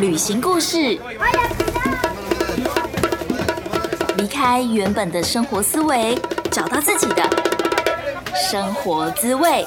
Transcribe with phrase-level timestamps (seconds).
[0.00, 0.98] 旅行故事，
[4.16, 6.18] 离开原本的生活思维，
[6.50, 7.22] 找到自己的
[8.34, 9.64] 生活滋味。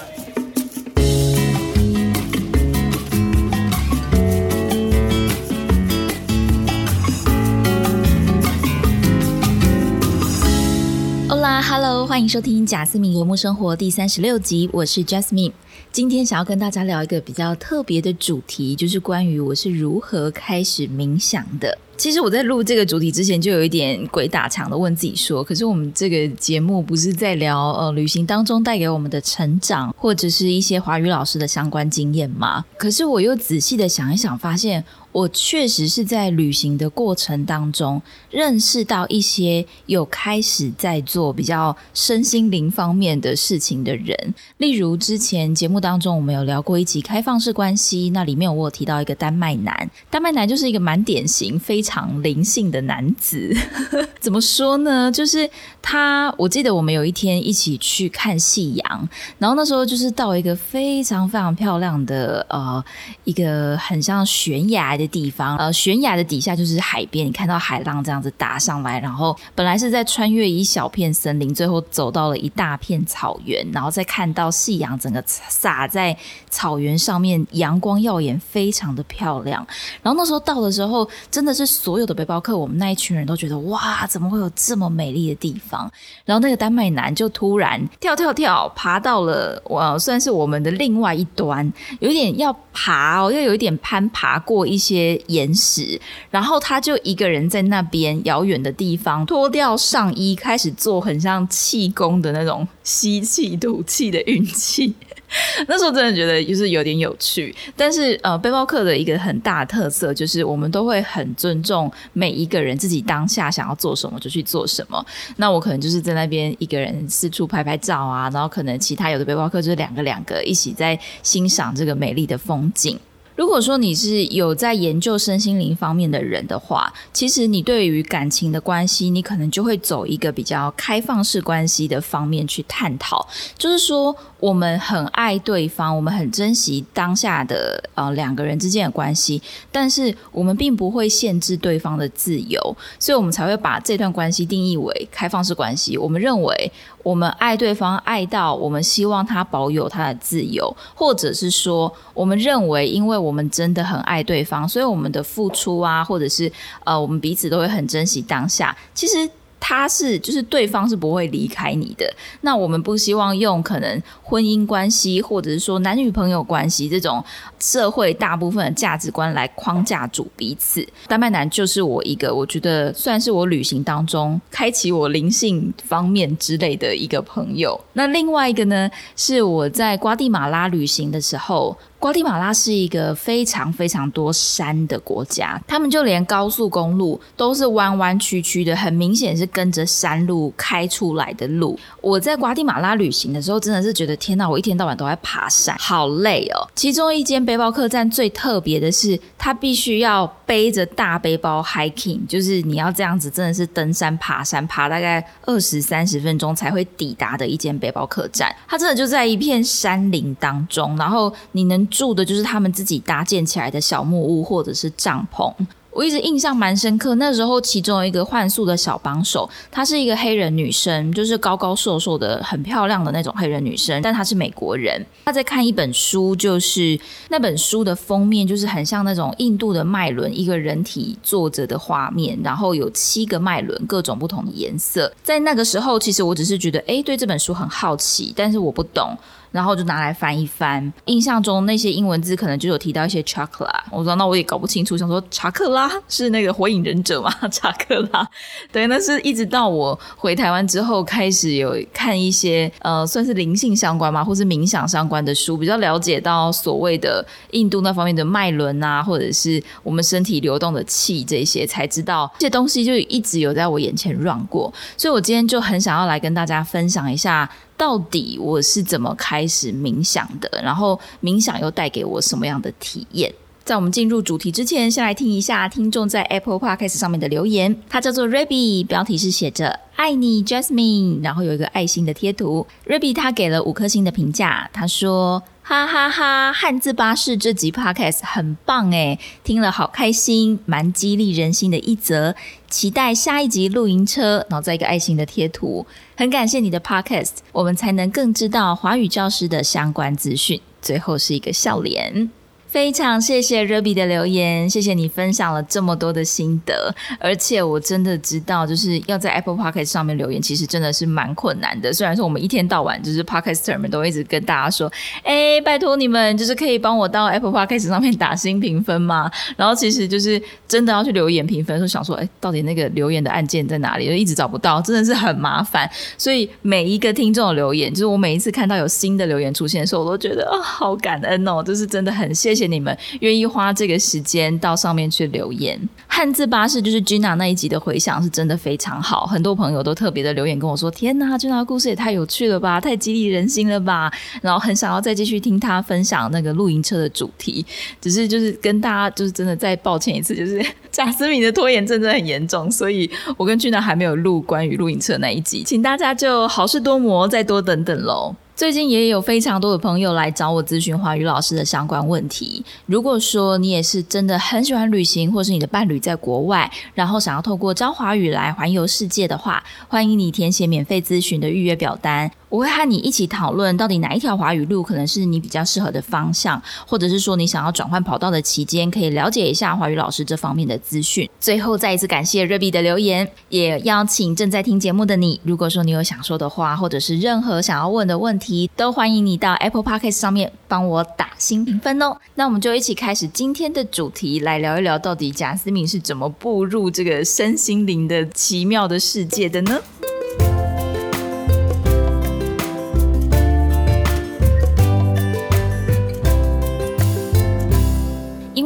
[11.59, 15.51] Hello，欢迎收听贾思敏游牧生活第三十六集，我是 Jasmine。
[15.91, 21.79] 今天想要跟大家聊一个比较特别的主题，就是关于我是如何开始冥想的。
[21.97, 32.63] 其实我在录这个主题之前，就有一点鬼打墙的问自己说：，可是我们这个节目不是在聊呃旅行当中带给我们的成长，或者是一些华语老师的相关经验吗？
[32.77, 34.83] 可是我又仔细的想一想，发现。
[35.13, 53.51] 我确实是在旅行的过程当中认识到一些有开始在做比较身心灵方面的事情的人，例如之前节目当中我们有聊过一集开放式关系，那里面我有提到一个丹麦男，丹麦男就是一个蛮典型、非常灵性的男子。
[54.21, 55.11] 怎么说呢？
[55.11, 55.49] 就是
[55.81, 62.83] 他，我记得我们有一天一起去看夕阳，然后那时候就是到一个非常非常漂亮的呃
[63.23, 65.07] 一个很像悬崖的。
[65.07, 76.15] 地方，呃，悬崖的底下就是海边，你看到海浪这样子打上来，然后本来是在穿越一小片森林，最后走到了一大片草原，然后再看到夕阳整个洒在
[76.49, 79.65] 草原上面，阳光耀眼，非常的漂亮。
[80.03, 85.89] 然后那时候到的时候，真的是所有的背包客，我们那一群人都觉得哇，怎么会有这么美丽的地方？
[86.25, 95.07] 然后那个丹麦男就突然跳跳跳，爬到了我算是我们的另外一端，有点要爬哦，要有一点攀爬过一些。
[95.27, 104.93] 岩石，然后他就一个人在那边遥远的地方脱掉上衣，开始做很像气功的那种吸气吐气的运气。
[105.67, 115.05] 那时候真的觉得就是有点有趣，但是呃，背包客的一个很大特色就是我们都会很尊重每一个人自己当下想要做什么就去做什么。
[115.35, 122.99] 那我可能就是在那边一个人四处拍拍照啊，然后可能其他有的背包客就是两个两个一起在欣赏这个美丽的风景。
[123.35, 133.27] 如果说你是有在研究身心灵方面的人的话，其实你对于感情的关系，你可能就会走一个比较开放式关系的方面去探讨。
[133.55, 145.97] 就是说，我们很爱对方，我们很珍惜当下的呃两个人之间的关系，但是我们并不会限制对方的自由，所以我们才会把这段关系定义为开放式关系。
[145.97, 146.71] 我们认为。
[147.03, 156.51] 我们爱对方爱到我们希望他保有他的自由，或者是说，我们认为，因为我们真的很爱对方，所以我们的付出啊，或者是
[156.83, 158.75] 呃，我们彼此都会很珍惜当下。
[158.93, 159.29] 其实。
[159.59, 167.23] 他是就是对方是不会离开你的，那我们不希望用可能婚姻关系或者是说男女朋友关系这种
[167.59, 170.87] 社会大部分的价值观来框架住彼此。
[171.07, 177.79] 丹麦男就是我一个我觉得算是我旅行当中开启我灵性方面之类的一个朋友。
[177.93, 181.75] 那另外一个呢，是我在瓜地马拉旅行的时候。
[181.99, 191.77] 瓜地马拉是一个非常非常多山的国家，他们就连高速公路都是弯弯曲曲的，很明显是跟着山路开出来的路。
[191.99, 196.67] 我在瓜地马拉旅行的时候，真的是觉得天哪，我一天到晚都在爬山，好累哦。
[196.75, 208.55] 其中一间背包客栈最特别的是，它必须要背着大背包 hiking，就是你要这样子，真的是登山爬山，爬大概二十三十分钟才会抵达的一间背包客栈。
[208.67, 211.86] 它真的就在一片山林当中，然后你能。
[211.89, 215.53] 住的就是他们自己搭建起来的小木屋或者是帐篷。
[215.91, 225.03] 我一直印象蛮深刻，那时候其中一个幻术的小帮手，她是一个黑人女生，就是高高瘦瘦的、很漂亮的那种黑人女生，但她是美国人。
[225.25, 226.99] 她在看一本书，就是
[227.29, 235.11] 那本书的封面就是很像那种印度的脉轮，一个人体坐着的画面，然后有七个脉轮，各种不同的颜色。
[235.23, 239.17] 在那个时候，其实我只是觉得，哎，对这本书很好奇，但是我不懂。
[239.51, 247.33] 然后就拿来翻一翻，印象中那些英文字可能就有提到一些 chocolate，我说那我也搞不清楚，想说查克拉是那个火影忍者吗？
[247.51, 248.27] 查克拉，
[248.71, 267.49] 对，那是一直到我回台湾之后，开始有看一些呃，算是灵性相关嘛，或是冥想相关的书，比较了解到所谓的印度那方面的脉轮啊，或者是我们身体流动的气这些，才知道这些东西就一直有在我眼前 run 过，所以我今天就很想要来跟大家分享一下。
[267.77, 270.49] 到底我是怎么开始冥想的？
[270.63, 273.31] 然后冥想又带给我什么样的体验？
[273.63, 277.79] 在我们进入主题之前，先来听一下听众在 Apple Podcast 上面的留言。
[277.89, 282.65] 他叫做 Ruby，标题是写着“爱你 Jasmine”，然后有一个爱心的贴图。
[282.85, 285.43] Ruby 他给了五颗星的评价，他说。
[285.69, 286.53] 哈哈哈！
[286.53, 292.33] 汉字巴士这集 podcast 很棒诶，听了好开心，蛮激励人心的一则。
[292.69, 295.85] 期待下一集露营车，然后再一个爱心的贴图。
[296.15, 300.61] 很感谢你的 podcast，我们才能更知道华语教师的相关资讯。
[300.81, 302.31] 最后是一个笑脸。
[302.77, 311.91] 非常谢谢 Ruby 的留言，谢谢你分享了这么多的心得，而且我真的知道，就是要在 Apple Podcast 上面留言，其实真的是蛮困难的。
[311.91, 314.91] 虽然说我们一天到晚就是 Podcaster 们都一直跟大家说，
[315.23, 319.31] 哎，拜托你们就是可以帮我到 Apple Podcast 上面打新评分吗？
[319.55, 324.05] 然后其实就是真的要去留言评分，说想说，哎，到底那个留言的按键在哪里？
[324.05, 325.89] 就一直找不到，真的是很麻烦。
[326.15, 332.66] 所以每一个听众的留言，就是我每一次看到有新的留言出现的时候，我都觉得啊，好感恩哦，就是真的很谢谢。
[332.67, 344.11] 你们愿意花这个时间到上面去留言，汉字巴士就是 Gina 那一集的回响是真的非常好，很多朋友都特别的留言跟我说：“天哪，Gina 的故事也太有趣了吧，太激励人心了吧！”
[344.41, 347.65] 然后很想要再继续听他分享那个露营车的主题。
[348.01, 358.35] 只是就是跟大家就是真的再抱歉一次，就是贾思敏的拖延症真的很严重，所以我跟 Gina 还没有录关于露营车那一集，请大家就好事多磨，再多等等喽。
[358.57, 362.65] 最近也有非常多的朋友来找我咨询华语老师的相关问题。
[362.87, 372.31] 如果说你也是真的很喜欢旅行，或是你的伴侣在国外，然后想要透过教华语来环游世界的话，欢迎你填写免费咨询的预约表单。
[372.49, 381.29] 我会和你一起讨论，到底哪一条华语路可能是你比较适合的方向，或者是说你想要转换跑道的期间，可以了解一下华语老师这方面的资讯。
[381.39, 392.15] 最后再一次感谢瑞比的留言，也邀请正在听节目的你，如果说你有想说的话，或者是任何想要问的问题，都欢迎你到 Apple Podcast 上面帮我打新评分哦。
[392.35, 399.77] 那我们就一起开始今天的主题，来聊一聊到底贾思敏是怎么步入这个身心灵的奇妙的世界的呢？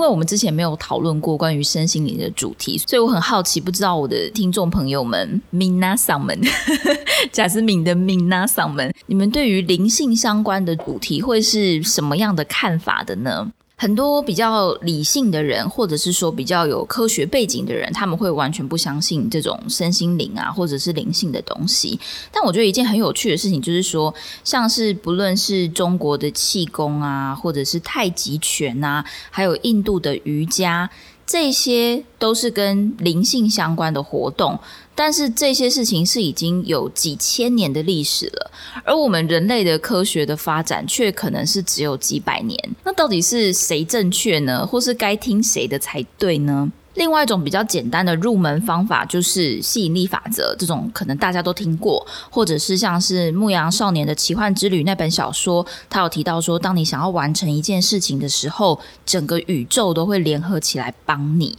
[0.02, 6.38] 为我们之前没有讨论过关于身心灵的主题，所以我很好奇，不知道我的听众朋友们敏娜嗓门，
[7.32, 13.52] 贾斯敏的敏娜嗓门，你们对于灵性相关的主题会是什么样的看法的呢？
[13.82, 22.00] 很多比较理性的人，或者是说比较有科学背景的人，他们会完全不相信这种身心灵啊，或者是灵性的东西。
[22.32, 24.14] 但我觉得一件很有趣的事情，就是说，
[24.44, 30.88] 像是不论是中国的气功啊，或者是太极拳啊，还有印度的瑜伽。
[31.26, 34.60] 这些都是跟灵性相关的活动，
[34.94, 38.52] 但是这些事情是已经有几千年的历史了，
[38.84, 42.58] 而我们人类的科学的发展却可能是只有几百年。
[42.84, 44.68] 那到底是谁正确呢？
[44.68, 46.72] 或是该听谁的才对呢？
[46.96, 61.58] 另外一种比较简单的入门方法就是吸引力法则，这种可能大家都听过，或者是像是《牧羊少年的奇幻之旅》那本小说，他有提到说，当你想要完成一件事情的时候，整个宇宙都会联合起来帮你。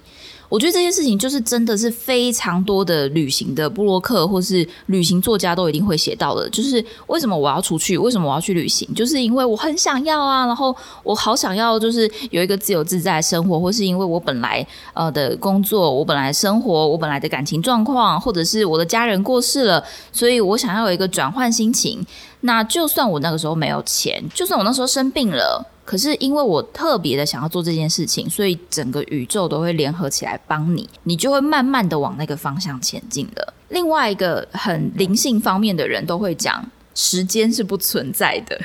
[0.53, 19.83] 我觉得这件事情就是真的是非常多的旅行的布洛克或是旅行作家都一定会写到的，就是为什么我要出去，为什么我要去旅行，就是因为我很想要啊，然后我好想要就是有一个自由自在的生活，或是因为我本来呃的工作，我本来生活，我本来的感情状况，或者是我的家人过世了，
[20.13, 22.05] 所以我想要有一个转换心情。
[22.43, 25.67] 那就算我那个时候没有钱，就算我那时候生病了。
[25.85, 33.55] 可是因为我特别的想要做这件事情，所以整个宇宙都会联合起来帮你，你就会慢慢的往那个方向前进了。
[33.69, 38.61] 另外一个很灵性方面的人都会讲，时间是不存在的。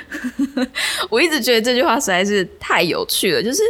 [1.09, 3.61] 我一直觉得这句话实在是太有趣了，就是。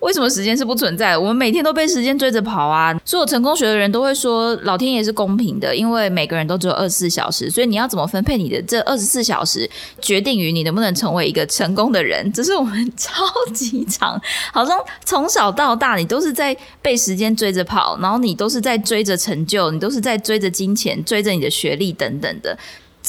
[0.00, 1.18] 为什么时间是不存在？
[1.18, 2.98] 我们每天都被时间追着跑啊！
[3.04, 9.68] 所有成功学的人都会说，老天爷是公平的，因为每个人都只有二十四小时，所以你要怎么分配你的这二十四小时，
[10.00, 12.32] 决定于你能不能成为一个成功的人。
[12.32, 14.20] 只是我们超级长，
[14.52, 22.56] 好像从小到大你都是在被时间追着跑，然后你都是在追着成就，你都是在追着金钱，追着你的学历等等的。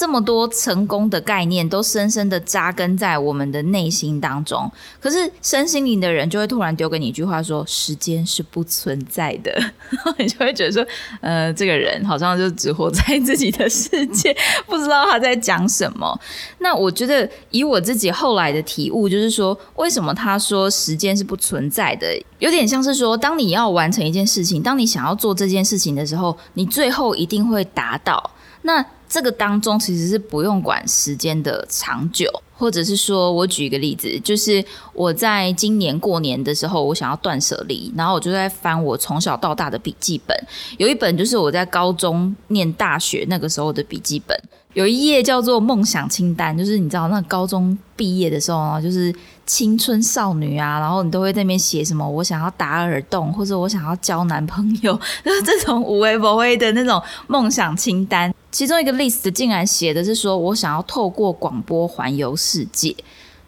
[0.00, 9.52] 这么多成功的概念都深深的扎根在我们的内心当中，可是身心灵的人就会突然丢给你一句话说：“时间是不存在的。
[10.16, 10.82] ”你就会觉得说
[11.20, 14.34] ：“呃，这个人好像就只活在自己的世界，
[14.66, 16.18] 不知道他在讲什么。”
[16.60, 22.18] 那我觉得以我自己后来的体悟，就是说，为什么他说时间是不存在的？
[22.38, 28.30] 有点像是说，当你要完成一件事情，当你想要做这件事情的时候，你最后一定会达到。
[28.62, 40.36] 那这个当中其实是不用管时间的长久，或者是说我举一个例子，就是我在今年过年的时候，我想要断舍离，然后我就在翻我从小到大的笔记本，
[40.78, 44.38] 有一本就是我在高中念大学那个时候的笔记本，
[44.74, 49.12] 有一页叫做梦想清单，就是你知道那高中毕业的时候啊，就是
[49.44, 58.32] 青春少女啊，然后你都会在那边写什么我想要打耳洞，或者我想要交男朋友， 就是这种无微不微的那种梦想清单。
[58.50, 62.94] 其中一个 list 竟然写的是说我想要透过广播环游世界，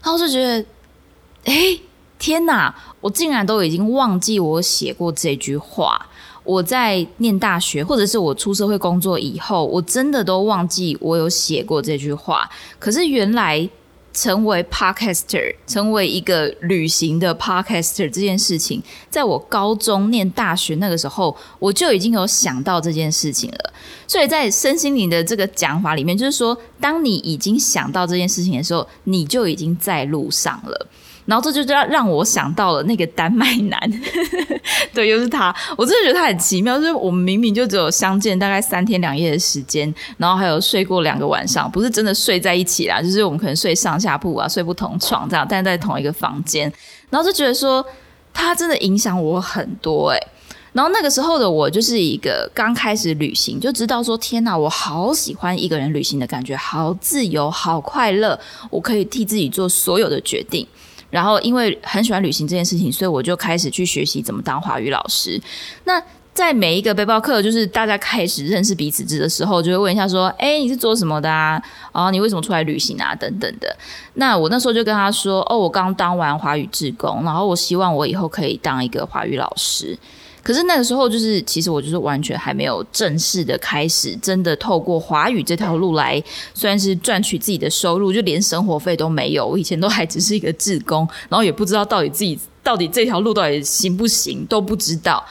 [0.02, 0.64] 然后就觉得，
[1.44, 1.78] 哎，
[2.18, 2.75] 天哪！
[3.00, 6.06] 我竟然都已经忘记我写过这句话。
[6.44, 12.49] 我在念大学，或者是我出社会工作以后，我真的都忘记我有写过这句话。
[12.78, 13.68] 可是原来
[14.12, 23.73] 成为 podcaster，成为一个旅行的 podcaster 这件事情，在我高中念大学那个时候，我就已经有想到这件事情了。
[24.07, 30.87] 所以在身心灵的这个讲法里面，就是说，当你已经想到这件事情的时候，你就已经在路上了。
[31.25, 33.81] 然后这就让让我想到了那个丹麦男，
[34.93, 35.55] 对，又是他。
[35.76, 46.73] 我真的觉得他很奇妙，就是我们明明就只有相见大概三天两夜的时间，然后还有睡过两个晚上，不是真的睡在一起啦，就是我们可能睡上下铺啊，睡不同床这样，但在同一个房间。
[47.09, 47.85] 然后就觉得说
[48.35, 50.19] 他真的影响我很多哎。
[50.73, 60.67] 然后那个时候的我就是一个刚开始旅行，就知道说天哪，我好喜欢一个人旅行的感觉，好自由，好快乐，我可以替自己做所有的决定。
[61.12, 65.38] 然后，因为很喜欢旅行这件事情，所以我就开始去学习怎么当华语老师。
[65.85, 66.02] 那
[66.33, 71.62] 在每一个背包客，就是大家开始认识彼此之的时候，就会问一下说：“哎，你是做什么的啊？
[71.92, 73.14] 哦，你为什么出来旅行啊？
[73.14, 73.76] 等等的。”
[74.14, 79.99] 那我那时候就跟他说：“哦，我刚当完华语志工，然后我希望我以后可以当一个华语老师。”
[80.43, 86.21] 可是那个时候，就是其实我就是完全还没有正式的开始，真的透过华语这条路来，
[86.53, 89.47] 虽然是赚取自己的收入，就连生活费都没有。
[89.47, 95.25] 我以前都还只是一个志工，然后也不知道到底自己到底这条路到底行不行都不知道。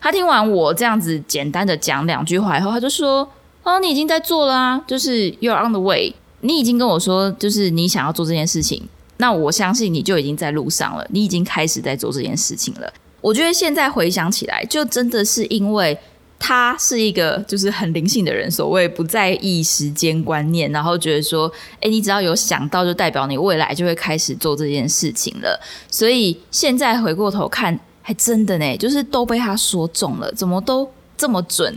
[0.00, 3.26] 他听完我这样子简单的讲两句话以后，他就说
[3.64, 15.98] ：“哦，你已经在做了啊，就是 you're on the way，你已经跟我说，就是你想要做这件事情，那我相信你就已经在路上了，你已经开始在做这件事情了。”我觉得现在回想起来，就真的是因为
[16.38, 25.60] 他是一个就是很灵性的人，所谓不在意时间观念，然后觉得说，哎，你只要有想到，就代表你未来就会开始做这件事情了。
[25.90, 31.74] 所以现在回过头看，还真的呢，就是都被他说中了，怎么都这么准，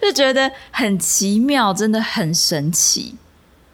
[0.00, 3.14] 就觉得很奇妙，真的很神奇。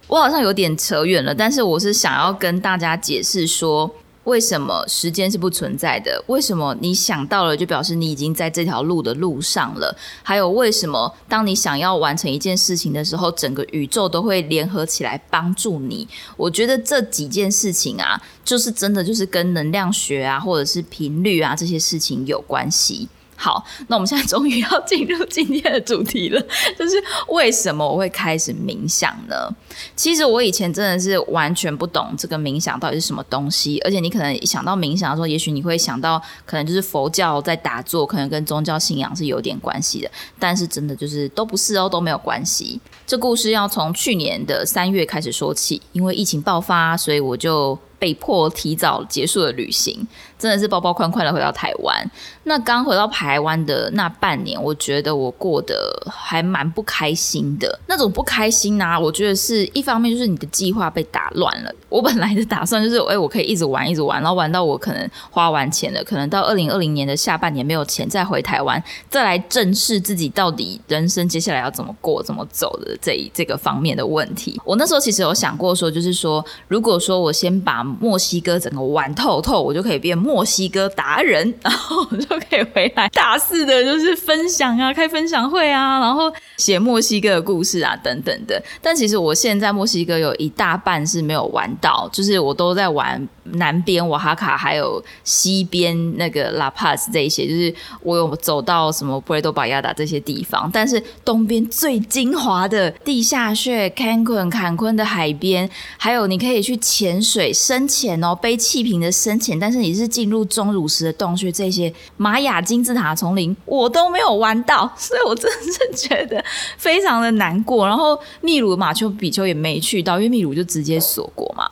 [0.09, 3.88] 我好像有点扯远了，但是我是想要跟大家解释说。
[4.28, 6.23] 为什么时间是不存在的？
[6.26, 9.97] 为什么你想到了就表示你已经在这条路的路上了？
[10.23, 16.06] 还有为什么当你想要完成一件事情的时候，整个宇宙都会联合起来帮助你？
[16.37, 23.08] 我觉得这几件事情啊，就是真的就是跟能量学啊，或者是频率啊这些事情有关系。
[23.40, 26.40] 好，那我们现在终于要进入今天的主题了，
[26.76, 26.97] 就是
[27.28, 29.49] 为什么我会开始冥想呢？
[29.95, 42.80] 其实我以前真的是完全不懂这个冥想到底是什么东西，而且你可能想到冥想的时候，也许你会想到可能就是佛教在打坐，可能跟宗教信仰是有点关系的，但是真的就是都不是哦，都没有关系。
[43.07, 47.78] 这故事要从去年的三月开始说起，因为疫情爆发，所以我就。
[47.99, 50.07] 被迫提早结束了旅行，
[50.38, 52.11] 真的是包包宽宽的回到台湾。
[52.45, 55.76] 那刚回到台湾的那半年，我觉得我过得
[56.11, 57.78] 还蛮不开心的。
[57.87, 61.75] 那种不开心呢，我觉得是一方面就是你的计划被打乱了。
[61.88, 74.61] 我本来的打算就是，哎，我可以一直玩，一直玩，然后玩到我可能花完钱了，可能到二零二零年的下半年没有钱再回台湾，再来正视自己到底人生接下来要怎么过、怎么走的这这个方面的问题。
[74.64, 88.62] 我那时候其实有想过说，就是说，如果说我先把墨西哥整个玩透透，我就可以变墨西哥达人，然后我就可以回来大肆的，就是分享啊，开分享会啊，然后写墨西哥的故事啊，等等的。
[88.83, 107.88] 但其实我现在墨西哥有一大半是没有玩到，就是我都在玩南边瓦哈卡，还有西边那个拉帕斯这一些，就是我有走到什么布雷多巴亚达这些地方，但是东边最精华的地下穴坎昆坎昆的海边，还有你可以去潜水深。
[107.88, 116.45] 潜哦，背气瓶的深潜，但是你是进入钟乳石的洞穴，这些玛雅金字塔丛林我都没有玩到，所以我真的是觉得
[116.76, 117.87] 非常的难过。
[117.87, 121.67] 然后秘鲁马丘比丘也没去到，因为秘鲁就直接锁国嘛。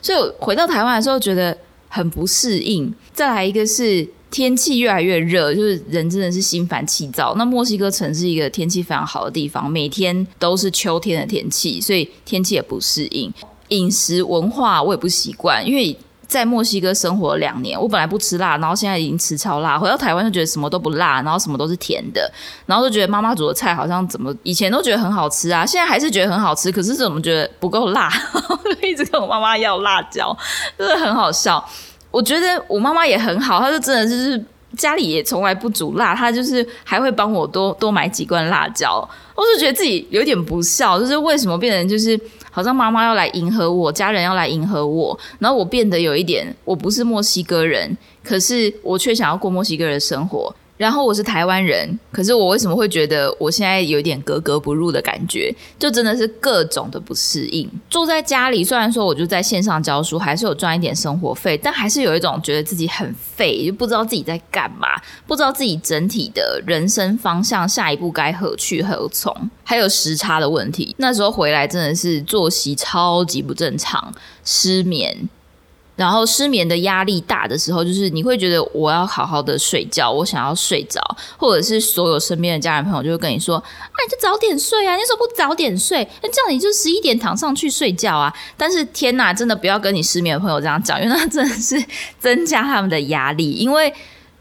[0.00, 1.56] 所以回到台湾的时候觉得
[1.88, 2.92] 很不适应。
[3.12, 7.34] 再来一个是天气越来越热，就是人真的是心烦气躁。
[7.36, 13.32] 那墨西哥城是一个天气非常好的地方，每天都是秋天的天气，所以天气也不适应。
[13.68, 15.96] 饮食文化我也不习惯，因为
[16.32, 19.78] 在墨西哥生活两年，我本来不吃辣，然后现在已经吃超辣。
[19.78, 22.32] 回到台湾就觉得什么都不辣，然后什么都是甜的，
[22.64, 28.08] 然后就觉得妈妈煮的菜好像怎么以前都觉得很好吃啊，现在还是觉得很好吃，可是怎么觉得不够辣，
[28.64, 30.34] 就 一直跟我妈妈要辣椒，
[30.78, 31.62] 真的很好笑。
[32.10, 34.42] 我觉得我妈妈也很好，她就真的就是
[34.76, 39.08] 家里也从来不煮辣，他就是还会帮我多多买几罐辣椒。
[39.34, 42.18] 我就觉得自己有点不孝，就是为什么变成就是。
[42.54, 50.54] 好像妈妈要来迎合我，家人要来迎合我，然后我变得有一点，我不是墨西哥人，可是我却想要过墨西哥人的生活。
[50.82, 55.54] 然后我是台湾人，可是我为什么会觉得我现在有点格格不入的感觉？
[55.78, 57.70] 就真的是各种的不适应。
[57.88, 64.88] 住在家里，虽然说我就在线上教书，还是有赚一点生活费，但还是有一种觉得自己很废，就不知道自己在干嘛，
[65.24, 69.32] 不知道自己整体的人生方向，下一步该何去何从。
[69.62, 74.12] 还有时差的问题，那时候回来真的是作息超级不正常，
[74.44, 75.28] 失眠。
[75.94, 81.00] 然后失眠的压力大的时候，就是你会觉得我要好好的睡觉，我想要睡着，
[81.36, 84.96] 或者是所有身边的家人朋友就会跟你说：“哎，就早点睡啊！
[84.96, 91.80] 你说不早点睡，那这样你就十一点躺上去睡觉啊！”但是天哪，真的不要跟你失眠的朋友这样讲，因为那真的是
[92.18, 93.52] 增加他们的压力。
[93.52, 93.92] 因为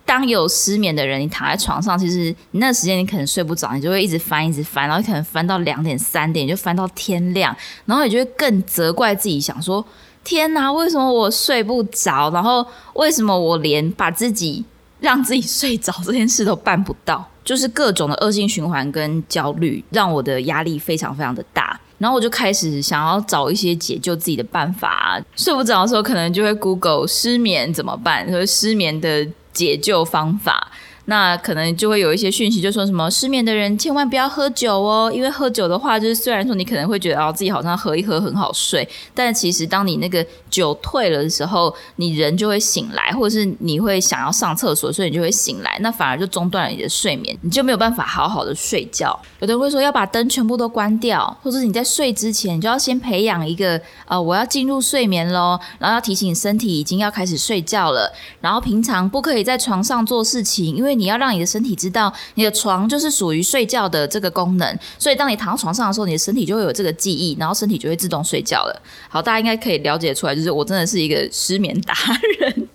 [0.06, 7.54] 当有失眠的人，你躺在床上，其实你那时间你可能睡不着，你就会一直翻，一直翻，然后可能翻到两点、三点，就翻到天亮，
[7.86, 9.86] 然后你就会更责怪自己，想说。
[10.24, 12.30] 天哪，为什么我睡不着？
[12.32, 14.64] 然后为什么我连把自己
[15.00, 17.28] 让自己睡着这件事都办不到？
[17.44, 21.80] 就是各种的恶性循环跟焦虑，让我的压力非常非常的大。
[21.98, 25.20] 然后我就开始想要找一些解救自己的办法。
[25.36, 30.72] 睡不着的时候，可能就会 Google 失眠怎么办，和失眠的解救方法。
[31.06, 49.20] 那可能就会有一些讯息，就说什么失眠的人千万不要喝酒哦，因为喝酒的话，就是虽然说你可能会觉得哦自己好像喝一喝很好睡，但其实当你那个酒退了的时候，你人就会醒来，或者是你会想要上厕所，所以你就会醒来，那反而就中断了你的睡眠，你就没有办法好好的睡觉。
[49.40, 68.82] 有的人会说要把灯全部都关掉，或者你在睡之前，你就要先培养一个呃我要进入睡眠喽，然后要提醒身体已经要开始睡觉了，然后平常不可以在床上做事情，因为你要让你的身体知道，你的床就是属于睡觉的这个功能，所以当你躺到床上的时候，你的身体就会有这个记忆，然后身体就会自动睡觉了。
[69.10, 71.96] 好，大家应该可以了解出来，就是我真的是一个失眠达
[72.40, 72.68] 人。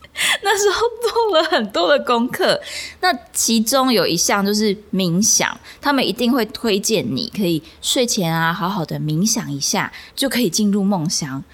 [0.42, 2.60] 那时候做了很多的功课，
[3.00, 11.44] 那其中有一项就是冥想，他们一定会推荐你可以睡前啊，好好的冥想一下，就可以进入梦乡。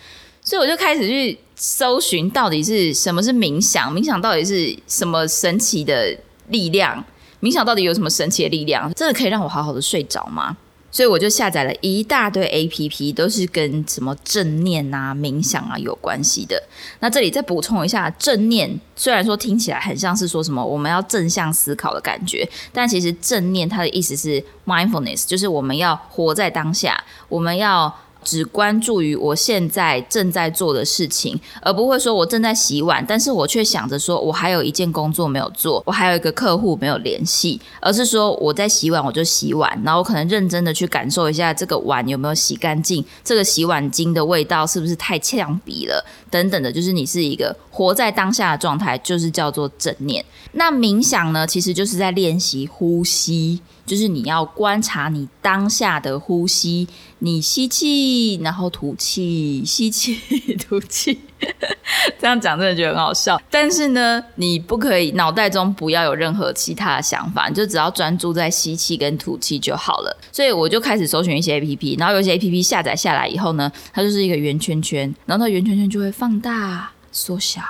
[0.42, 3.94] 所以我就开始去搜寻，到底是什么是冥想？
[3.94, 6.16] 冥想到底是什么神奇的？
[6.52, 7.04] 力量
[7.40, 8.92] 冥想到底有什么神奇的力量？
[8.94, 10.56] 真的可以让我好好的睡着吗？
[10.92, 16.62] 所以我就下载了一大堆 A P P，都是跟什么正念啊、冥想啊有关系的。
[17.00, 27.92] 那这里再补充一下，正念虽然说听起来很像是说什么我们要正向思考的感觉，但其实正念它的意思是 mindfulness，就是我们要活在当下，我们要。
[28.24, 50.24] 只关注于我现在正在做的事情，而不会说我正在洗碗，但是我却想着说我还有一件工作没有做，我还有一个客户没有联系，而是说我在洗碗我就洗碗，然后我可能认真的去感受一下这个碗有没有洗干净，这个洗碗巾的味道是不是太呛鼻了，等等的，就是你是一个活在当下的状态，就是叫做正念。
[50.52, 53.60] 那冥想呢，其实就是在练习呼吸。
[53.92, 60.18] 就是你要观察你当下的呼吸，你吸气，然后吐气，吸气，
[60.56, 61.20] 吐气。
[62.18, 70.16] 这样讲真的觉得很好笑，但是呢，你不可以脑袋中不要有任何其他的想法，你就只要专注在吸气跟吐气就好了。
[70.32, 77.60] 所以我就开始搜寻一些 A P P，然后有些 A P P 下载下来以后呢，它就是一个圆圈圈，然后它圆圈圈就会放大、缩小。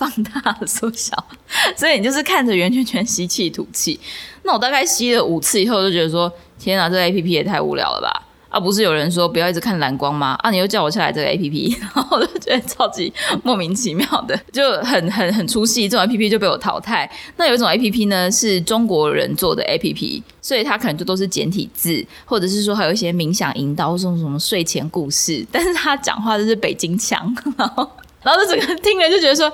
[0.00, 1.14] 放大、缩小，
[1.76, 4.00] 所以你就是看着圆圈圈吸气、吐气。
[4.44, 8.26] 那我大概吸了五次以后，就觉得说：天哪，这个 A P P 也太无聊了吧！
[8.48, 10.34] 啊，不是有人说不要一直看蓝光吗？
[10.42, 13.12] 啊，你又叫我下载这个 A P P， 然后我就觉得超级
[13.44, 15.86] 莫名其妙的，就很很很出戏。
[15.86, 17.08] 这种 A P P 就被我淘汰。
[17.36, 27.86] 那有一种 A P P 呢，是中国人做的 A P P，所以它可能就都是简体字，或者是说还有一些冥想引导，或者什么睡前故事，但是他讲话就是北京腔，然后。
[28.22, 29.50] 然后就整个听了就觉得说，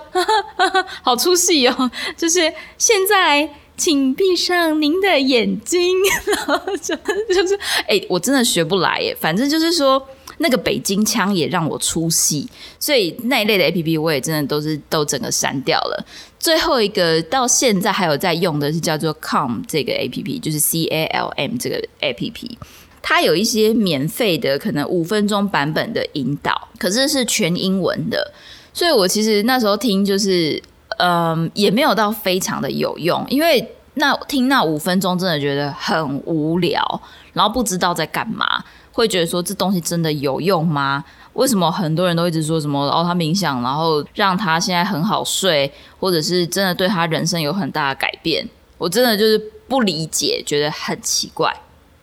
[1.02, 1.90] 好出戏哦！
[2.16, 5.96] 就是现在，请闭上您的眼睛。
[6.26, 6.94] 然后就
[7.33, 9.16] 就是，哎，我真的学不来耶。
[9.20, 10.05] 反正就是说，
[10.38, 12.48] 那个北京腔也让我出戏，
[12.81, 16.07] 所以那一类的 A P P 我也真的都是都整个删掉了。
[16.38, 22.59] 最后一个到现在还有在用的是叫做 Calm 这个 A P P，就是 C A L M 这个 A P P。
[23.02, 28.33] 它有一些免费的，可能五分钟版本的引导，可是是全英文的。
[28.77, 30.62] 所以我其实那时候听就是，
[30.99, 37.01] 嗯，也没有到非常的有用，因为那听那五分钟真的觉得很无聊，
[37.33, 38.62] 然后不知道在干嘛，
[38.93, 41.03] 会觉得说这东西真的有用吗？
[41.33, 48.47] 为什么很多人都一直说什么哦，他冥想，然后让他现在很好睡，或者是真的对他人生有很大的改变？
[48.77, 51.51] 我真的就是不理解，觉得很奇怪。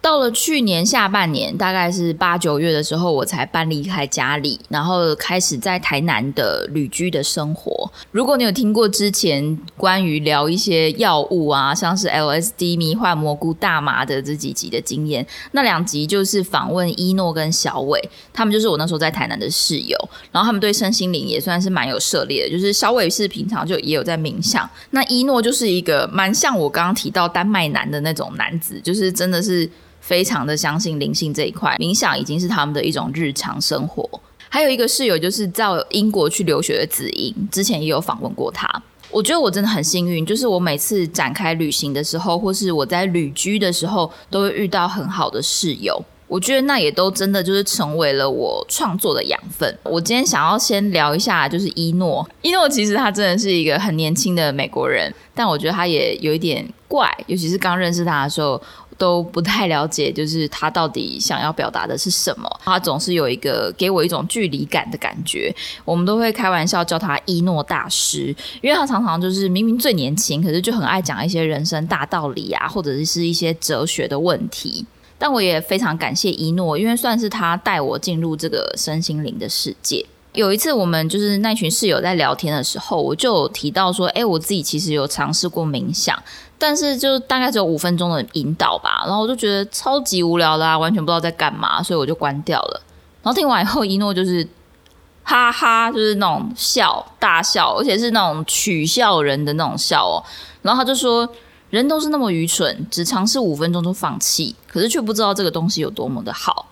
[0.03, 7.89] 到了去年下半年，大概是八九月的时候，我才搬离开家里，然后开始在台南的旅居的生活。
[8.11, 19.97] 如果你有听过之前关于聊一些药物啊，像是 LSD、迷幻蘑菇、大麻的这几集的经验，那两集就是访问一诺跟小伟，他们就是我那时候在台南的室友，
[20.33, 22.51] 然后他们对身心灵也算是蛮有涉猎的。
[22.51, 29.69] 就是小伟是平常就也有在冥想，那一诺就是一个蛮像我刚刚提到丹麦男的那种男子，就是真的是。
[30.03, 34.07] 非常的相信灵性这一块，冥想已经是他们的一种日常生活。
[34.49, 38.69] 还有一个室友就是到英国去留学的子英，之前也有访问过他。
[39.09, 46.03] 我觉得我真的很幸运，就是我每次展开旅行的时候，或是我在旅居的时候，都会遇到很好的室友。
[46.27, 49.77] 我觉得那也都真的就是成为了我创作的养分。
[49.83, 52.27] 我今天想要先聊一下，就是伊诺。
[52.41, 58.61] 伊诺其实他真的是一个很年轻的美国人，但我觉得他也有一点怪，尤其是刚认识他的时候。
[59.03, 62.49] 都不太了解，就是他到底想要表达的是什么。
[62.63, 65.53] 他总是有一个给我一种距离感的感觉。
[65.83, 74.85] 我们都会开玩笑叫他伊诺大师，因为他常常就是明明最年轻，可是就很爱讲一些人生大道理啊，或者是一些哲学的问题。
[75.17, 80.05] 但我也非常感谢伊诺，因为算是他带我进入这个身心灵的世界。
[80.33, 86.17] 有一次，我们就是那群室友在聊天的时候，我就有提到说：“哎，我自己其实有尝试过冥想。”
[86.57, 92.81] 但是就大概只有五分钟的引导吧，然后我就觉得超级无聊啦，完全不知道在干嘛，所以我就关掉了。
[93.21, 94.47] 然后听完以后，一诺就是
[95.23, 100.23] 哈哈，就是那种笑大笑，而且是那种取笑人的那种笑哦。
[100.61, 101.27] 然后他就说，
[101.69, 106.65] 人都是那么愚蠢，只尝试五分钟就放弃，可是却不知道这个东西有多么的好。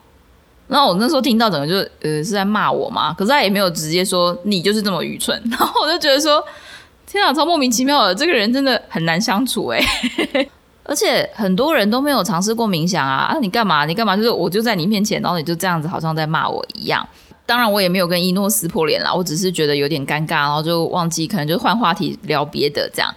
[0.71, 5.39] 然后我那时候听到整个就是呃是在骂我嘛，可是他也没有直接说你就是这么愚蠢。
[5.51, 6.43] 然后我就觉得说。
[7.07, 8.15] 天啊，超莫名其妙的！
[8.15, 9.81] 这个人真的很难相处哎，
[10.85, 13.25] 而且很多人都没有尝试过冥想啊！
[13.25, 13.83] 啊，你干嘛？
[13.83, 14.15] 你干嘛？
[14.15, 17.05] 就是我就在你面前，然后你就这样子，好像在骂我一样。
[17.45, 23.13] 当然，我也没有跟一诺撕破脸啦，我只是觉得有点尴尬，然后就忘记，可能就换话题聊别的这样。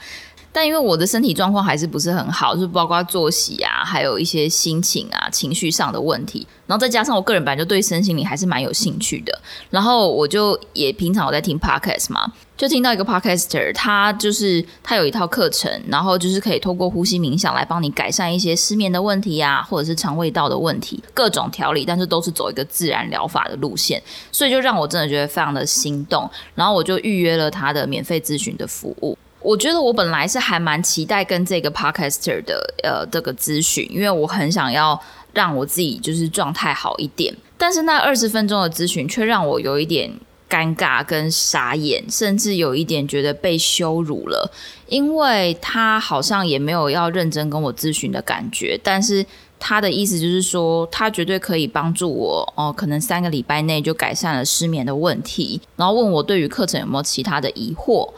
[0.56, 9.36] 但因为我的身体状况还是不是很好，就是包括作息啊，还有一些心情啊、情绪上的问题，然后再加上我个人本来就对身心灵还是蛮有兴趣的，
[9.68, 29.18] 然后我就也平常我在听 podcast 嘛，就听到一个 podcaster，他就是他有一套课程，然后就是可以透过呼吸冥想来帮你改善一些失眠的问题啊，或者是肠胃道的问题，各种调理，但是都是走一个自然疗法的路线，所以就让我真的觉得非常的心动，然后我就预约了他的免费咨询的服务。
[29.44, 34.98] 我觉得我本来是还蛮期待跟这个 podcaster 的呃这个咨询，因为我很想要
[35.35, 37.33] 让我自己就是状态好一点。
[37.59, 40.11] 但是那二十分钟的咨询却让我有一点
[40.48, 44.50] 尴尬跟傻眼，甚至有一点觉得被羞辱了，
[44.88, 48.80] 因为他好像也没有要认真跟我咨询的感觉。
[48.83, 49.24] 但是
[49.61, 58.11] 他的意思就是说，他绝对可以帮助我哦，可能三个礼拜内就改善了失眠的问题，然后问我对于课程有没有其他的疑惑。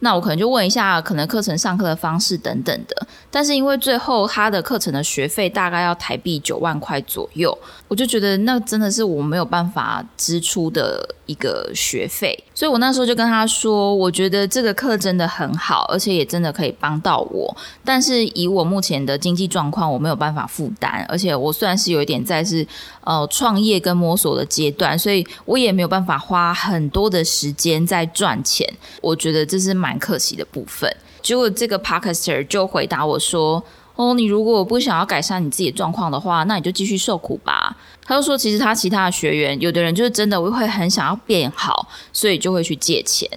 [0.00, 3.06] 那我可能就问一下，可能课程上课的方式等等的。
[3.30, 7.56] 但是因为最后他的课程的学费大概要台币九万块左右，
[7.88, 12.36] 我就觉得那真的是我没有办法支出的一个学费。
[12.52, 17.56] 所以我那时候就跟他说，我觉得这个课真的很好，而且也真的可以帮到我。
[17.84, 21.06] 但是以我目前的经济状况，我没有办法负担。
[21.08, 22.66] 而且我虽然是有一点在是
[23.04, 28.66] 呃创业跟摸索的阶段，所以我也没有办法花很多的时间在赚钱。
[29.00, 29.96] 我觉得这是蛮。
[29.98, 33.62] 可惜的部分，结果这个 Parker 就回答我说
[33.98, 43.28] ：“哦，你如果不想要改善你自己的状况的话，那你就继续受苦吧。”他就说：“其实他其他的学员，有的人就是真的会很想要变好，所以就会去借钱。”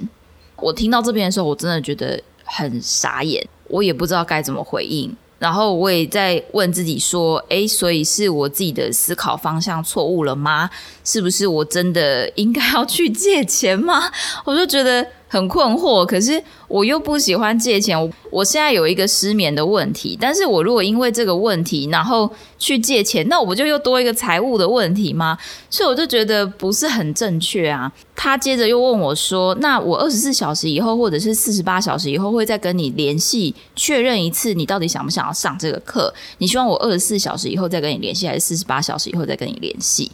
[0.58, 5.12] 我听到这边的时候，我真的觉得很傻眼，我也不知道该怎么回应。
[5.40, 10.70] 然后我也在问自己说：“诶，所以是我自己的思考方向错误了吗？
[11.04, 14.04] 是不是我真的应该要去借钱吗？”
[14.46, 15.08] 我就觉得。
[15.32, 17.98] 很困惑，可是我又不喜欢借钱。
[17.98, 25.38] 我我现在有一个失眠的问题，但是我如果因为这个问题，然后去借钱，那我不就又多一个财务的问题吗？
[25.70, 27.90] 所以我就觉得不是很正确啊。
[28.14, 36.14] 他接着又问我说：“那我二十四小时以后，或者是四十八小时以后，会再跟你联系确认一次，你到底想不想要上这个课？
[36.40, 40.12] 你希望我二十四小时以后再跟你联系，还是四十八小时以后再跟你联系？”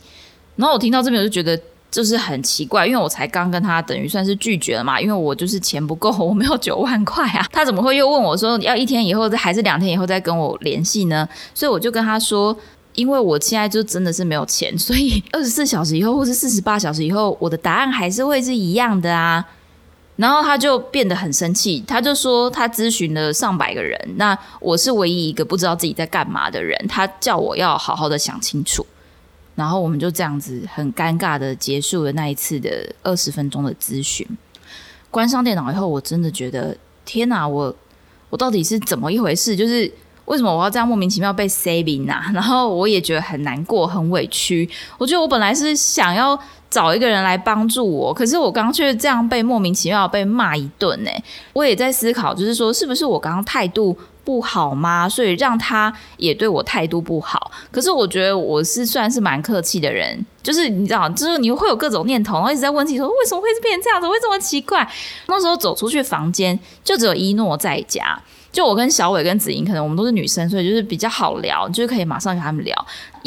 [0.58, 1.60] 然后我听到这边，我就觉得。
[1.90, 11.28] 就是很奇怪，因为我才刚跟他等于算是拒绝了嘛，因为我就是钱不够，我没有九万块啊， 他怎么会又问我说要一天以后还是两天以后再跟我联系呢？
[11.54, 12.56] 所以我就跟他说，
[12.94, 19.46] 因为我现在就真的是没有钱， 所以二十四小时以后或是四十八小时以后，我的答案还是会是一样的啊。
[20.18, 28.84] 然后他就变得很生气，他就说他咨询了上百个人，那我是唯一一个不知道自己在干嘛的人，他叫我要好好的想清楚。
[29.58, 32.70] 然后我们就这样子很尴尬的结束了那一次的
[33.02, 34.26] 二十分钟的咨询。
[35.10, 37.76] 关上电脑以后，我真的觉得天哪，我
[38.30, 39.56] 我到底是怎么一回事？
[39.56, 39.92] 就是
[40.26, 42.30] 为什么我要这样莫名其妙被 saving 啊？
[42.36, 44.70] 然后我也觉得很难过、很委屈。
[45.00, 46.40] 我觉得我本来是想要
[46.70, 51.10] 找一个人来帮助我，可是我刚刚却这样被莫名其妙被骂一顿呢。
[51.54, 53.98] 我也在思考，就是说是不是我刚刚态度。
[54.28, 55.08] 不好吗？
[55.08, 57.50] 所以让他也对我态度不好。
[57.72, 64.86] 可是我觉得我是算是蛮客气的人，就是你知道，就是你会有各种念头，然后一直在问自己说为什么会变成这样子，会这么奇怪。
[65.28, 68.22] 那时候走出去房间，就只有一诺在家。
[68.52, 72.76] 就我跟小伟跟子莹，可能我们都是女生，所以就是比较好聊，就是可以马上跟他们聊。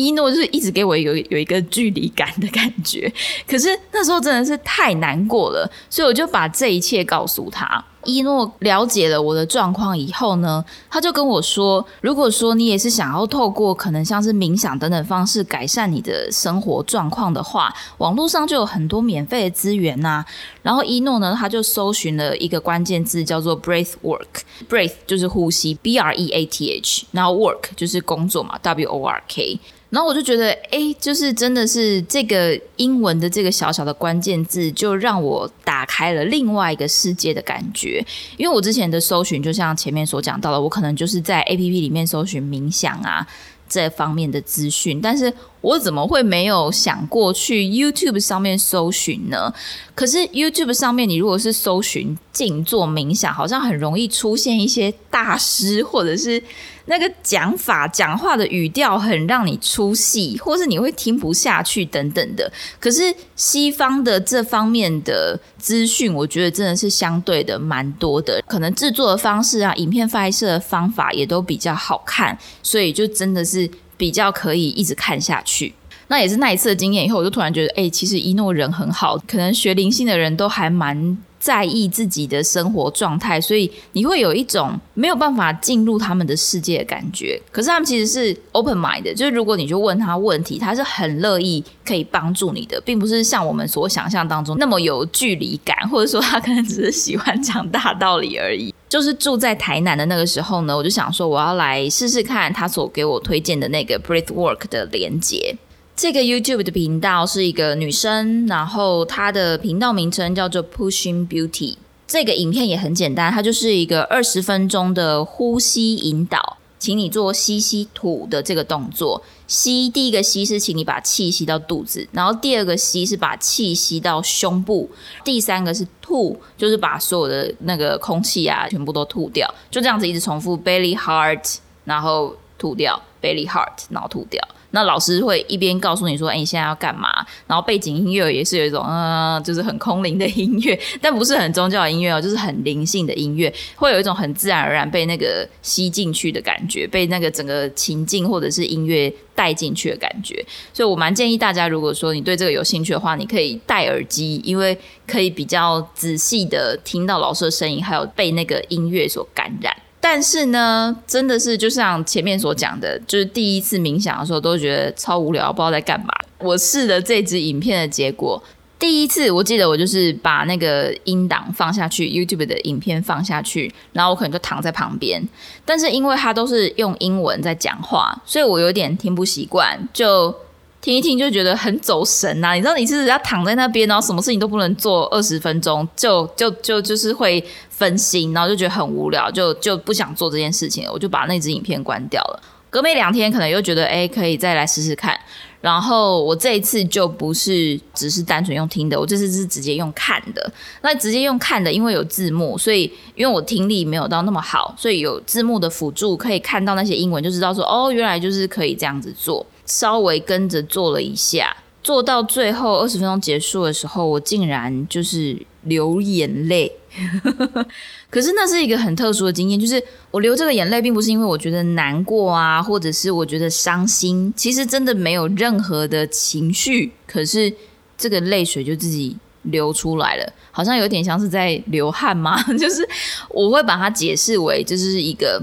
[0.01, 3.13] 一诺就是一直给我有有一个距离感的感觉。
[3.47, 7.85] 可是那时候真的是太难过了，所以我就把这一切告诉他。
[8.05, 20.25] 一诺了解了我的状况以后呢，他就跟我说：“如果说你也是想要透过可能像是冥想等等方式改善你的生活状况的话，网络上就有很多免费的资源呐。”
[20.65, 29.61] 然后一诺呢，他就搜寻了一个关键字叫做 “breath work”，breath 就是呼吸，b r e a t h，然后 work 就是工作嘛，w o r k。
[29.91, 38.05] 然后我就觉得，哎，就是真的是这个英文的这个小小的关键字，就让我打开了另外一个世界的感觉。
[38.37, 43.27] 因为我之前的搜寻，就像前面所讲到的，我可能就是在 A P P 里面搜寻冥想啊。
[43.73, 49.55] 这方面的资讯，但是我怎么会没有想过去 YouTube 上面搜寻呢？
[49.95, 56.43] 可是 YouTube 上面，你如果是搜寻静坐冥想，好像很容易出现一些大师，或者是
[56.91, 62.51] 那个讲法、讲话的语调很让你出戏，或是你会听不下去等等的。
[62.81, 75.73] 可是西方的这方面的资讯，我觉得真的是相对的蛮多的，可能制作的方式啊，影片拍摄的方法也都比较好看，所以就真的是比较可以一直看下去。
[76.09, 87.41] 那也是那一次的经验以后，我就突然觉得，哎，其实一诺人很好，可能学灵性的人都还蛮在意自己的生活状态，所以你会有一种没有办法进入他们的世界的感觉。
[87.51, 98.75] 可是他们其实是 open mind 的，就是如果你就问他问题，他是很乐意可以帮助你的，并不是像我们所想象当中那么有距离感，或者说他可能只是喜欢讲大道理而已。
[98.91, 105.57] 就是住在台南的那个时候呢，我就想说我要来试试看他所给我推荐的那个 breath work 的连接。
[106.01, 111.77] 这个 YouTube 的频道是一个女生，然后她的频道名称叫做 Pushing Beauty。
[112.07, 119.23] 这个影片也很简单，它就是一个二十分钟的呼吸引导，请你做吸吸吐的这个动作。
[119.47, 124.89] 吸，第一个吸是请你把气吸到肚子，然后第二个吸是把气吸到胸部，
[125.23, 134.43] 第三个是吐，就是把所有的那个空气啊全部都吐掉，就这样子一直重复，belly heart，然后吐掉，belly heart，然后吐掉。
[134.73, 137.09] 那老师会一边告诉你说：“哎，你现在要干嘛？”
[137.47, 150.45] 然后背景音乐也是有一种嗯，就是很空灵的音乐， 但不是很宗教的音乐哦，就是很灵性的音乐，会有一种很自然而然被那个吸进去的感觉，被那个整个情境或者是音乐带进去的感觉。
[150.73, 159.75] 所以我蛮建议大家，如果说你对这个有兴趣的话，你可以戴耳机，因为可以比较仔细的听到老师的声音，还有被那个音乐所感染。
[160.01, 166.07] 但是呢，真的是就像前面所讲的，就是第一次冥想的时候都觉得超无聊，不知道在干嘛。
[166.39, 168.43] 我试了这支影片的结果，
[168.79, 175.23] 第一次我记得我就是把那个音档放下去，YouTube 的影片放下去，然后我可能就躺在旁边。
[175.65, 180.35] 但是因为它都是用英文在讲话，所以我有点听不习惯，就。
[180.81, 192.43] 听一听就觉得很走神呐，你知道你是要躺在那边，然后什么事情都不能做二十分钟，就就就就是会分心，然后就觉得很无聊，就就不想做这件事情了，我就把那支影片关掉了。
[192.71, 195.19] 隔没两天，可能又觉得哎，可以再来试试看。
[195.61, 200.51] 然后我这一次就不是只是单纯用听的，我这次是直接用看的。
[200.81, 209.45] 那直接用看的，因为有字幕，所以因为我听力没有到那么好，所以有字幕的辅助，可以看到那些英文，就知道说哦，原来就是可以这样子做。
[209.71, 216.73] 稍微跟着做了一下，做到最后二十分钟结束的时候，我竟然就是流眼泪。
[218.11, 219.81] 可是那是一个很特殊的经验，就是
[220.11, 226.91] 我流这个眼泪，并不是因为我觉得难过啊，或者是我觉得伤心，其实真的没有任何的情绪。
[227.07, 227.53] 可是
[227.97, 232.43] 这个泪水就自己流出来了，好像有点像是在流汗吗？
[232.59, 232.87] 就是
[233.29, 235.41] 我会把它解释为就是一个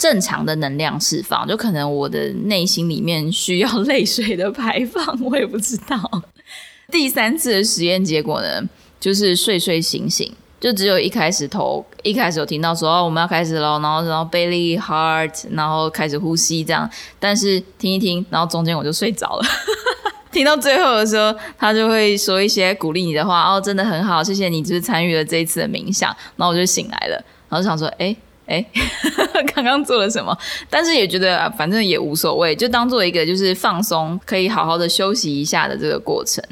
[0.00, 6.22] 正常的能量释放， 就可能我的内心里面需要泪水的排放，我也不知道。
[6.90, 8.62] 第三次的实验结果呢，
[8.98, 10.32] 就是睡睡醒醒。
[10.58, 19.42] 就只有一开始头一开始有听到说哦我们要开始了，然后然后 belly heart，然后开始呼吸这样，但是听一听，然后中间我就睡着了。
[20.30, 28.14] 听到最后的时候，他就会说一些鼓励你的话，哦，真的很好，谢谢你，就是参与了这一次的冥想，然后我就醒来了，然后想说，哎
[28.50, 28.62] 哎，
[29.54, 30.36] 刚刚做了什么？
[30.68, 36.44] 但是也觉得反正也无所谓，就当做一个就是放松，可以好好的休息一下的这个过程。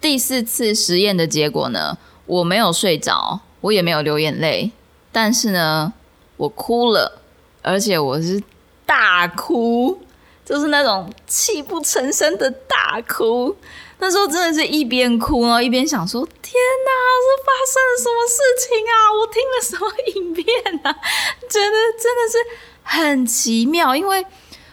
[0.00, 3.40] 第四次实验的结果呢，我没有睡着。
[3.64, 4.70] 我也没有流眼泪，
[5.10, 5.90] 但是呢，
[6.36, 7.22] 我哭了，
[7.62, 8.42] 而且我是
[8.84, 9.98] 大哭，
[10.44, 13.56] 就是那种泣不成声的大哭。
[13.98, 16.52] 那时候真的是一边哭然后，一边想说：“天
[16.84, 16.90] 哪，
[17.24, 18.92] 是发生了什么事情啊？
[19.18, 20.46] 我听了什么影片
[20.82, 20.92] 啊？
[21.48, 22.38] 觉得真的是
[22.82, 24.24] 很奇妙，因为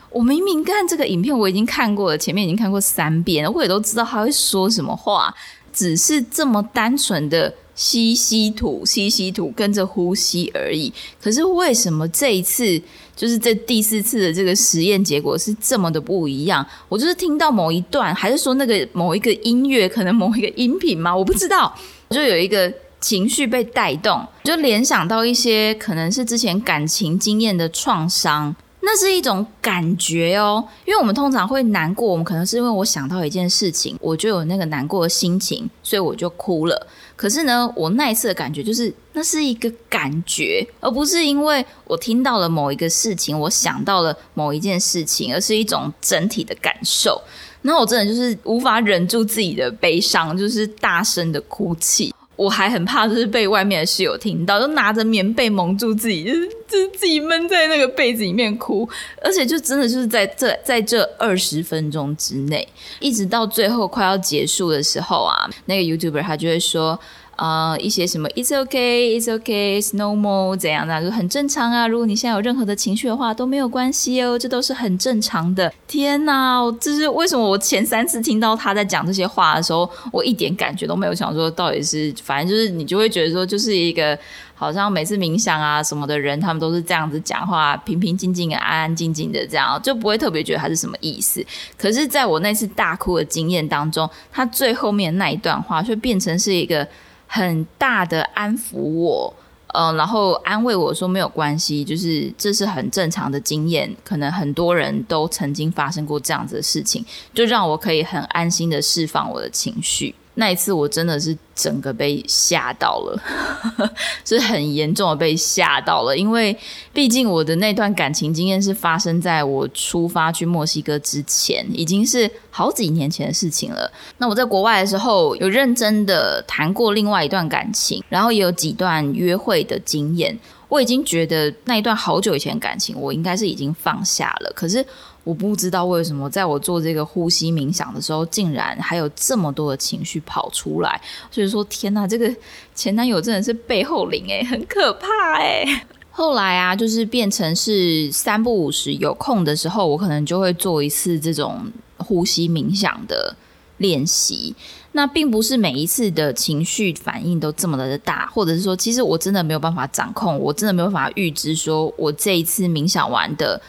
[0.10, 5.34] 我明明看这个影片我已经看过了，前面已经看过三遍了，我也都知道他会说什么话，
[5.74, 10.94] 只是这么单纯的。”吸吸吐，吸吸吐，跟着呼吸而已。
[11.20, 12.80] 可是为什么这一次，
[13.16, 16.64] 就是这第四次的这个实验结果是这么的不一样？
[16.90, 21.16] 我就是听到某一段，还是说那个某一个音乐，可能某一个音频吗？
[21.16, 21.74] 我不知道。
[22.10, 28.54] 就有一个情绪被带动，就联想到一些可能是之前感情经验的创伤。
[28.84, 36.88] 那是一种感觉哦，因为我们通常会难过，我们可能是因为我想到一件事情，我就有那个难过的心情，所以我就哭了。
[37.16, 47.22] 可是呢，我那一次的感觉就是，那是一个感觉，而不是因为我听到了某一个事情，我想到了某一件事情，而是一种整体的感受。
[47.62, 52.12] 那我真的就是无法忍住自己的悲伤，就是大声的哭泣。
[52.44, 58.90] 我还很怕，就是被外面的室友听到，就拿着棉被蒙住自己，就是就自己闷在那个被子里面哭，
[59.24, 62.68] 而且就真的就是在这在这二十分钟之内，
[63.00, 67.00] 一直到最后快要结束的时候啊，那个 YouTuber 他就会说。
[67.42, 71.88] 啊，一些什么 "It's okay, It's okay, It's normal" 怎样的，就很正常啊。
[71.88, 75.74] 如果你现在有任何的情绪的话，都没有关系哦，这都是很正常的。
[75.88, 77.44] 天哪，这是为什么？
[77.44, 84.16] 我前三次听到他在讲这些话的时候，我一点感觉都没有，想说到底是，反正就是你就会觉得说，就是一个
[84.54, 91.44] 好像每次冥想啊什么的人，他们都是这样子讲话，平平静静的、安安静静的这样，就不会特别觉得他是什么意思。
[91.76, 96.88] 可是，在我那次大哭的经验当中，他最后面那一段话却变成是一个。
[97.34, 99.34] 很大的安抚我，
[99.68, 110.14] 嗯，然后安慰我说没有关系，就是这是很正常的经验，可能很多人都曾经发生过这样子的事情，就让我可以很安心的释放我的情绪。
[110.42, 113.22] 那一次我真的是整个被吓到了，
[114.26, 116.18] 是很严重的被吓到了。
[116.18, 116.58] 因为
[116.92, 123.92] 毕竟我的那段感情经验是发生在我出发去墨西哥之前，已经是好几年前的事情了。
[124.18, 130.36] 那我在国外的时候有认真的谈过另外一段感情，然后也有几段约会的经验。
[130.70, 134.52] 我已经觉得那一段好久以前感情，我应该是已经放下了。
[134.56, 134.84] 可是。
[135.24, 141.00] 我不知道为什么，在我做这个呼吸冥想的时候，竟然还有这么多的情绪跑出来。
[141.30, 142.34] 所以说，天哪，这个
[142.74, 145.66] 前男友真的是背后灵诶，很可怕诶。
[146.10, 153.36] 后来啊，就是变成是三不五时有空的时候，我可能就会做一次这种呼吸冥想的
[153.78, 154.56] 练习。
[154.94, 163.62] 那并不是每一次的情绪反应都这么的大，或者是说，其实我真的没有办法掌控，我真的没有办法预知，说我这一次冥想完的。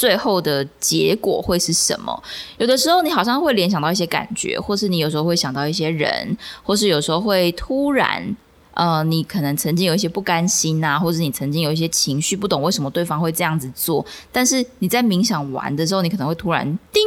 [0.00, 2.22] 最后的结果会是什么？
[2.56, 8.34] 有的时候你好像会联想到一些感觉，或是你有时候会想到一些人，或是有时候会突然，
[8.72, 17.02] 呃，你可能曾经有一些不甘心啊，或者你曾经有一些情绪，不懂为什么对方会这样子做，但是你在冥想完的时候，你可能会突然叮，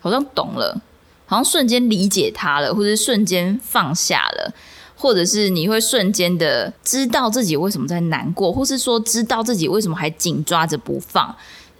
[0.00, 0.82] 好像懂了，
[1.26, 4.52] 好像瞬间理解他了，或者瞬间放下了，
[4.96, 11.32] 或者是你会瞬间的知道自己为什么在难过，或是说知道自己为什么还紧抓着不放。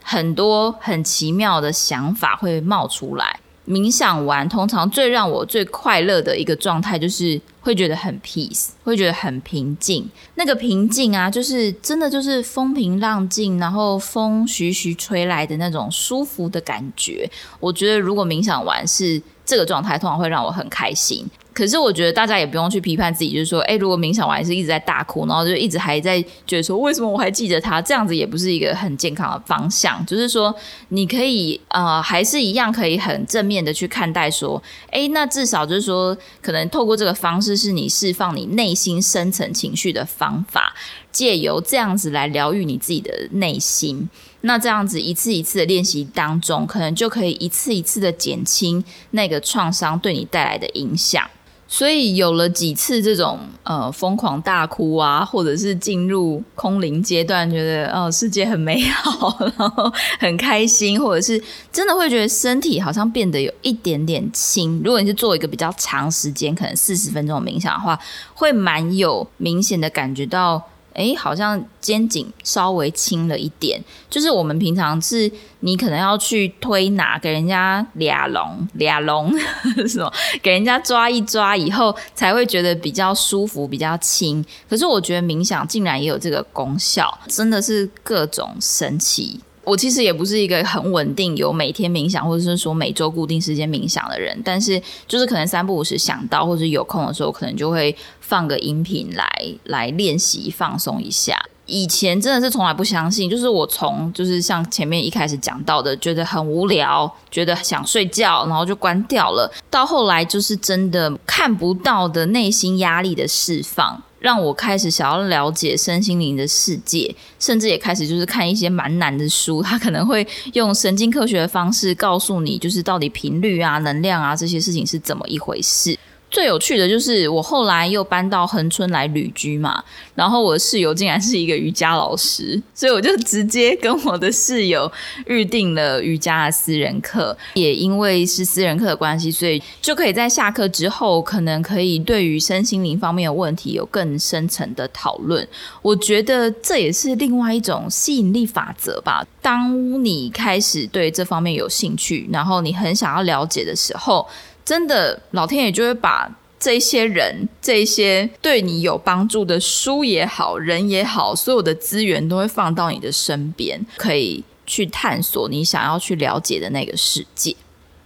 [0.09, 3.41] 很多很奇妙的想法会冒出来。
[3.67, 10.09] 冥想完，通常最让我最快乐的一个状态，就是会觉得很 peace，会觉得很平静。
[10.37, 17.29] 那个平静啊，就是真的就是风平浪静，然后风徐徐吹来的那种舒服的感觉。
[17.59, 21.29] 我觉得如果冥想完是这个状态，通常会让我很开心。
[21.57, 27.81] 可是我觉得大家也不用去批判自己，就是说，哎，如果冥想完是一直在大哭，然后就一直还在觉得说，为什么我还记得他？
[27.81, 30.05] 这样子也不是一个很健康的方向。
[30.05, 30.55] 就是说，
[30.91, 40.75] 你可以呃，还是一样可以很正面的去看待，说，哎，那至少就是说，可能透过这个方式，是你释放你内心深层情绪的方法，
[41.11, 44.11] 借由这样子来疗愈你自己的内心。
[44.43, 51.27] 那这样子一次一次的练习当中，可能就可以一次一次的减轻那个创伤对你带来的影响。
[51.69, 61.43] 所以有了几次这种呃疯狂大哭啊，或者是进入空灵阶段，觉得哦世界很美好，然后很开心，或者是
[61.73, 64.81] 真的会觉得身体好像变得有一点点轻。
[64.85, 67.99] 如果你是做一个比较长时间，可能四十分钟冥想的话，
[68.35, 70.63] 会蛮有明显的感觉到。
[70.97, 73.83] 哎，好像肩颈稍微轻了一点。
[74.09, 75.31] 就是我们平常是，
[75.61, 79.31] 你可能要去推拿，给人家俩龙俩龙
[79.87, 84.45] 什么，给人家抓一抓以后，才会觉得比较舒服、比较轻。
[84.69, 89.41] 可是我觉得冥想竟然也有这个功效，真的是各种神奇。
[89.67, 99.29] 我其实也不是一个很稳定有每天冥想，或者是说每周固定时间冥想的人，但是就是可能三不五时想到或者有空的时候，可能就会放个音频来
[99.65, 101.37] 来练习放松一下。
[101.67, 114.01] 以前真的是从来不相信，就是我从就是像前面一开始讲到的，觉得很无聊，觉得想睡觉，然后就关掉了，到后来就是真的看不到的内心压力的释放。
[114.27, 125.97] 让我开始想要了解身心灵的世界，甚至也开始就是看一些蛮难的书，他可能会用神经科学的方式告诉你，就是到底频率啊、能量啊这些事情是怎么一回事。
[126.37, 129.83] 最有趣的就是我后来又搬到恒春来旅居嘛，
[130.15, 134.93] 然后我的室友竟然是一个瑜伽老师，所以我就直接跟我的室友
[135.29, 137.35] 预定了瑜伽的私人课。
[137.55, 145.49] 也因为是私人课的关系，所以就可以在下课之后，可能可以对于身心灵方面的问题有更深层的讨论。
[145.81, 149.27] 我觉得这也是另外一种吸引力法则吧。
[149.41, 154.29] 当你开始对这方面有兴趣，然后你很想要了解的时候。
[154.67, 167.55] 真的，老天爷就会把这些人、这些对你有帮助的书也好、人也好，所有的资源都会放到你的身边，可以去探索你想要去了解的那个世界。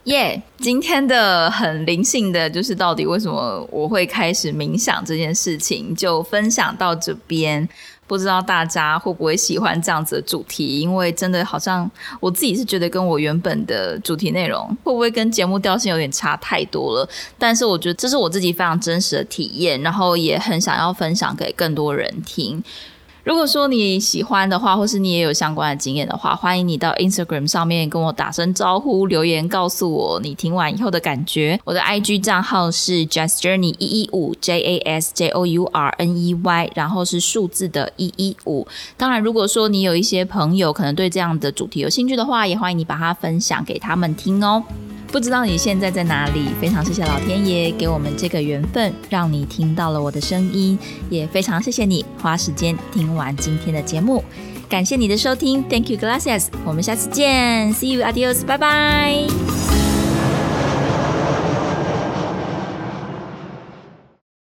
[0.04, 0.42] 耶！
[0.58, 7.66] 今天的很灵性的就是到底为什么我会开始冥想这件事情，就分享到这边。
[8.10, 10.80] 不知道大家会不会喜欢这样子的主题？
[10.80, 11.88] 因为真的好像
[12.18, 17.08] 我自己是觉得跟我原本的主题内容会不会跟节目调性有点差太多了？
[17.38, 22.60] 但是我觉得这是我自己非常真实的体验，然后也很想要分享给更多人听。
[23.30, 31.56] 如果说你喜欢的话，或是你也有相关的经验的话，欢迎你到 Instagram 上面跟我打声招呼，留言告诉我你听完以后的感觉。
[31.62, 38.66] 我的 IG 账号是 Just Journey 一一五 J A S J O U R N E Y，然后是数字的一一五。
[38.96, 44.60] 当然，如果说你有一些朋友可能对这样的主题有兴趣的话，也欢迎你把它分享给他们听哦。
[45.12, 46.46] 不知道你现在在哪里？
[46.60, 50.78] 非常谢谢老天爷给我们这个缘分，让你听到了我的声音，
[51.08, 54.24] 也非常谢谢你花时间听完今天的节目。
[54.68, 56.46] 感谢你的收听，Thank you, glasses。
[56.64, 59.79] 我们下次见，See you, adios，拜拜。